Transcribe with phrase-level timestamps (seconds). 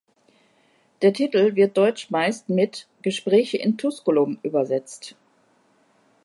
[1.03, 5.15] Der Titel wird deutsch meist mit „Gespräche in Tusculum“ übersetzt.